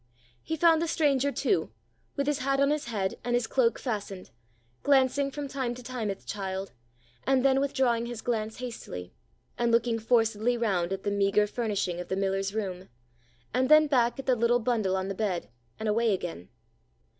[0.41, 1.69] He found the stranger too,
[2.15, 4.31] with his hat on his head, and his cloak fastened,
[4.81, 6.71] glancing from time to time at the child,
[7.27, 9.13] and then withdrawing his glance hastily,
[9.59, 12.89] and looking forcedly round at the meagre furnishing of the miller's room,
[13.53, 16.49] and then back at the little bundle on the bed, and away again.